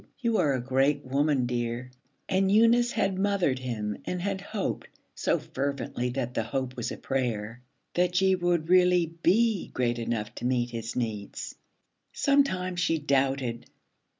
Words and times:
You 0.17 0.37
are 0.39 0.53
a 0.55 0.59
great 0.59 1.05
woman, 1.05 1.45
dear.' 1.45 1.91
And 2.27 2.51
Eunice 2.51 2.91
had 2.93 3.19
mothered 3.19 3.59
him 3.59 3.99
and 4.03 4.19
had 4.19 4.41
hoped 4.41 4.87
so 5.13 5.37
fervently 5.37 6.09
that 6.09 6.33
the 6.33 6.41
hope 6.41 6.75
was 6.75 6.91
a 6.91 6.97
prayer 6.97 7.61
that 7.93 8.15
she 8.15 8.33
would 8.33 8.67
really 8.67 9.05
be 9.21 9.67
great 9.67 9.99
enough 9.99 10.33
to 10.37 10.45
meet 10.45 10.71
his 10.71 10.95
needs. 10.95 11.53
Sometimes 12.13 12.79
she 12.79 12.97
doubted. 12.97 13.67